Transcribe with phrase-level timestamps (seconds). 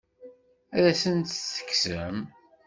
[0.75, 2.17] Ad asent-tt-tekksem?